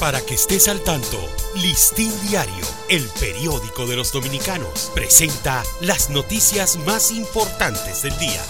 Para 0.00 0.20
que 0.20 0.34
estés 0.34 0.68
al 0.68 0.80
tanto, 0.82 1.18
Listín 1.56 2.12
Diario, 2.28 2.64
el 2.88 3.08
periódico 3.18 3.84
de 3.84 3.96
los 3.96 4.12
dominicanos, 4.12 4.92
presenta 4.94 5.64
las 5.80 6.08
noticias 6.10 6.78
más 6.86 7.10
importantes 7.10 8.02
del 8.02 8.16
día. 8.18 8.40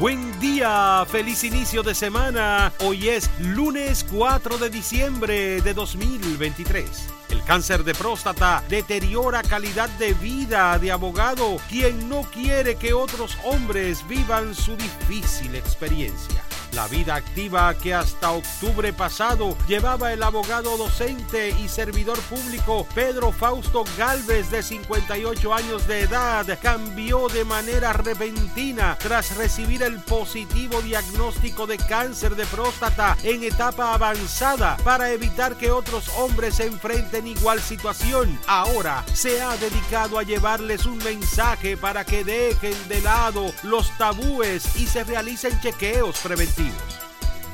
Buen 0.00 0.40
día, 0.40 1.04
feliz 1.06 1.44
inicio 1.44 1.82
de 1.82 1.94
semana. 1.94 2.72
Hoy 2.80 3.10
es 3.10 3.28
lunes 3.38 4.06
4 4.10 4.56
de 4.56 4.70
diciembre 4.70 5.60
de 5.60 5.74
2023. 5.74 6.88
El 7.28 7.42
cáncer 7.44 7.84
de 7.84 7.94
próstata 7.94 8.64
deteriora 8.70 9.42
calidad 9.42 9.90
de 9.98 10.14
vida 10.14 10.78
de 10.78 10.90
abogado 10.90 11.58
quien 11.68 12.08
no 12.08 12.22
quiere 12.22 12.76
que 12.76 12.94
otros 12.94 13.36
hombres 13.44 14.08
vivan 14.08 14.54
su 14.54 14.74
difícil 14.74 15.54
experiencia. 15.54 16.42
La 16.74 16.88
vida 16.88 17.14
activa 17.14 17.72
que 17.74 17.94
hasta 17.94 18.32
octubre 18.32 18.92
pasado 18.92 19.56
llevaba 19.68 20.12
el 20.12 20.24
abogado 20.24 20.76
docente 20.76 21.50
y 21.50 21.68
servidor 21.68 22.18
público 22.22 22.84
Pedro 22.96 23.30
Fausto 23.30 23.84
Galvez 23.96 24.50
de 24.50 24.60
58 24.60 25.54
años 25.54 25.86
de 25.86 26.00
edad 26.00 26.58
cambió 26.60 27.28
de 27.28 27.44
manera 27.44 27.92
repentina 27.92 28.96
tras 28.98 29.36
recibir 29.36 29.84
el 29.84 30.00
positivo 30.00 30.82
diagnóstico 30.82 31.68
de 31.68 31.76
cáncer 31.76 32.34
de 32.34 32.46
próstata 32.46 33.16
en 33.22 33.44
etapa 33.44 33.94
avanzada 33.94 34.76
para 34.78 35.12
evitar 35.12 35.54
que 35.54 35.70
otros 35.70 36.08
hombres 36.16 36.56
se 36.56 36.66
enfrenten 36.66 37.28
igual 37.28 37.60
situación. 37.60 38.36
Ahora 38.48 39.04
se 39.12 39.40
ha 39.40 39.56
dedicado 39.58 40.18
a 40.18 40.24
llevarles 40.24 40.86
un 40.86 40.98
mensaje 40.98 41.76
para 41.76 42.04
que 42.04 42.24
dejen 42.24 42.76
de 42.88 43.00
lado 43.00 43.52
los 43.62 43.96
tabúes 43.96 44.74
y 44.74 44.86
se 44.86 45.04
realicen 45.04 45.60
chequeos 45.60 46.18
preventivos. 46.18 46.63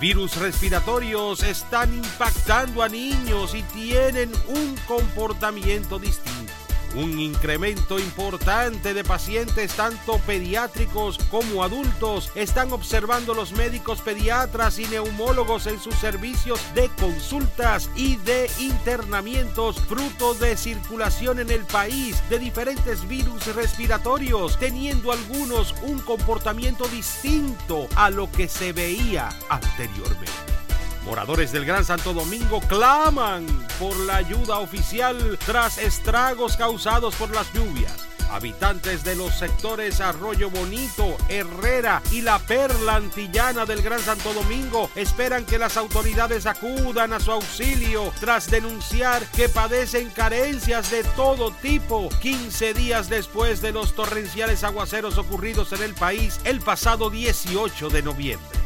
Virus 0.00 0.36
respiratorios 0.36 1.42
están 1.42 1.94
impactando 1.94 2.82
a 2.82 2.88
niños 2.88 3.54
y 3.54 3.62
tienen 3.62 4.32
un 4.48 4.76
comportamiento 4.86 5.98
distinto. 5.98 6.59
Un 6.94 7.20
incremento 7.20 8.00
importante 8.00 8.94
de 8.94 9.04
pacientes, 9.04 9.74
tanto 9.74 10.18
pediátricos 10.26 11.18
como 11.30 11.62
adultos, 11.62 12.32
están 12.34 12.72
observando 12.72 13.32
los 13.32 13.52
médicos 13.52 14.00
pediatras 14.00 14.78
y 14.80 14.86
neumólogos 14.86 15.66
en 15.68 15.78
sus 15.78 15.94
servicios 15.94 16.60
de 16.74 16.88
consultas 17.00 17.88
y 17.94 18.16
de 18.16 18.50
internamientos, 18.58 19.80
fruto 19.80 20.34
de 20.34 20.56
circulación 20.56 21.38
en 21.38 21.50
el 21.50 21.64
país 21.64 22.20
de 22.28 22.40
diferentes 22.40 23.06
virus 23.06 23.54
respiratorios, 23.54 24.58
teniendo 24.58 25.12
algunos 25.12 25.74
un 25.82 26.00
comportamiento 26.00 26.88
distinto 26.88 27.86
a 27.94 28.10
lo 28.10 28.30
que 28.32 28.48
se 28.48 28.72
veía 28.72 29.28
anteriormente. 29.48 30.59
Moradores 31.04 31.50
del 31.52 31.64
Gran 31.64 31.84
Santo 31.84 32.12
Domingo 32.12 32.60
claman 32.60 33.46
por 33.78 33.96
la 34.00 34.16
ayuda 34.16 34.58
oficial 34.58 35.38
tras 35.44 35.78
estragos 35.78 36.56
causados 36.56 37.14
por 37.14 37.30
las 37.30 37.52
lluvias. 37.52 38.06
Habitantes 38.30 39.02
de 39.02 39.16
los 39.16 39.34
sectores 39.34 40.00
Arroyo 40.00 40.50
Bonito, 40.50 41.16
Herrera 41.28 42.00
y 42.12 42.20
la 42.20 42.38
Perla 42.38 42.96
Antillana 42.96 43.66
del 43.66 43.82
Gran 43.82 43.98
Santo 43.98 44.32
Domingo 44.32 44.88
esperan 44.94 45.44
que 45.44 45.58
las 45.58 45.76
autoridades 45.76 46.46
acudan 46.46 47.12
a 47.12 47.18
su 47.18 47.32
auxilio 47.32 48.12
tras 48.20 48.48
denunciar 48.48 49.24
que 49.32 49.48
padecen 49.48 50.10
carencias 50.10 50.92
de 50.92 51.02
todo 51.02 51.50
tipo 51.50 52.08
15 52.20 52.72
días 52.74 53.08
después 53.08 53.60
de 53.62 53.72
los 53.72 53.94
torrenciales 53.94 54.62
aguaceros 54.62 55.18
ocurridos 55.18 55.72
en 55.72 55.82
el 55.82 55.94
país 55.94 56.40
el 56.44 56.60
pasado 56.60 57.10
18 57.10 57.88
de 57.88 58.02
noviembre. 58.02 58.59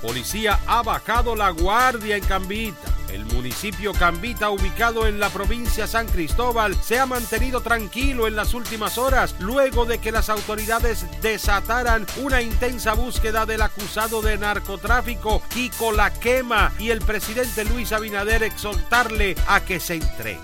Policía 0.00 0.58
ha 0.66 0.82
bajado 0.82 1.36
la 1.36 1.50
guardia 1.50 2.16
en 2.16 2.24
Cambita. 2.24 2.94
El 3.12 3.26
municipio 3.26 3.92
Cambita, 3.92 4.50
ubicado 4.50 5.06
en 5.06 5.20
la 5.20 5.28
provincia 5.30 5.86
San 5.86 6.06
Cristóbal, 6.06 6.74
se 6.82 6.98
ha 6.98 7.06
mantenido 7.06 7.60
tranquilo 7.60 8.26
en 8.26 8.36
las 8.36 8.54
últimas 8.54 8.98
horas 8.98 9.34
luego 9.40 9.84
de 9.84 9.98
que 9.98 10.12
las 10.12 10.30
autoridades 10.30 11.04
desataran 11.20 12.06
una 12.22 12.40
intensa 12.40 12.94
búsqueda 12.94 13.46
del 13.46 13.62
acusado 13.62 14.22
de 14.22 14.38
narcotráfico, 14.38 15.42
Kiko 15.48 15.92
La 15.92 16.12
Quema, 16.12 16.72
y 16.78 16.90
el 16.90 17.00
presidente 17.00 17.64
Luis 17.64 17.92
Abinader 17.92 18.42
exhortarle 18.42 19.36
a 19.48 19.60
que 19.60 19.80
se 19.80 19.96
entregue. 19.96 20.40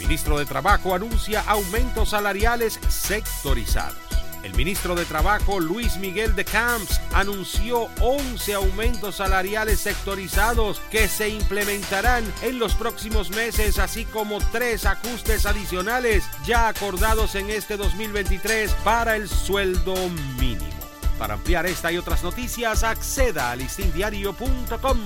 Ministro 0.00 0.38
de 0.38 0.46
Trabajo 0.46 0.94
anuncia 0.94 1.42
aumentos 1.46 2.10
salariales 2.10 2.78
sectorizados. 2.88 4.05
El 4.46 4.54
ministro 4.54 4.94
de 4.94 5.04
Trabajo, 5.04 5.58
Luis 5.58 5.96
Miguel 5.96 6.36
de 6.36 6.44
Camps, 6.44 7.00
anunció 7.12 7.88
11 8.00 8.54
aumentos 8.54 9.16
salariales 9.16 9.80
sectorizados 9.80 10.80
que 10.88 11.08
se 11.08 11.28
implementarán 11.28 12.24
en 12.42 12.60
los 12.60 12.76
próximos 12.76 13.30
meses, 13.30 13.80
así 13.80 14.04
como 14.04 14.38
tres 14.52 14.86
ajustes 14.86 15.46
adicionales 15.46 16.22
ya 16.46 16.68
acordados 16.68 17.34
en 17.34 17.50
este 17.50 17.76
2023 17.76 18.70
para 18.84 19.16
el 19.16 19.28
sueldo 19.28 19.96
mínimo. 20.38 20.70
Para 21.18 21.34
ampliar 21.34 21.66
esta 21.66 21.90
y 21.90 21.98
otras 21.98 22.22
noticias, 22.22 22.84
acceda 22.84 23.50
a 23.50 23.56
listindiario.com. 23.56 24.98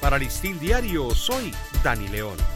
Para 0.00 0.16
Listín 0.16 0.58
Diario, 0.58 1.14
soy 1.14 1.52
Dani 1.84 2.08
León. 2.08 2.55